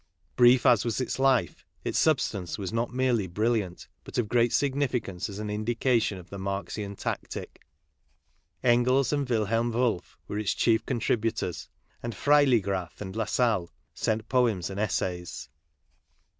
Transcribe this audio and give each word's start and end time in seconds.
Brief 0.35 0.65
as 0.65 0.83
was 0.83 0.99
its 0.99 1.19
life, 1.19 1.63
its 1.83 1.99
substance 1.99 2.57
was 2.57 2.73
not 2.73 2.91
merely 2.91 3.27
brilliant 3.27 3.87
but 4.03 4.17
of 4.17 4.27
great 4.29 4.51
significance 4.51 5.29
as 5.29 5.37
an 5.37 5.51
indication 5.51 6.17
of 6.17 6.31
the 6.31 6.39
Marxian 6.39 6.95
tactic. 6.95 7.61
Engels 8.63 9.13
and 9.13 9.29
Wilhelm 9.29 9.71
Wolff 9.71 10.17
were 10.27 10.39
its 10.39 10.55
chief 10.55 10.83
contributors, 10.87 11.69
and 12.01 12.15
Freiligrath 12.15 12.99
and 12.99 13.15
Lassalle 13.15 13.69
sent 13.93 14.27
poems 14.27 14.71
and 14.71 14.79
essays. 14.79 15.49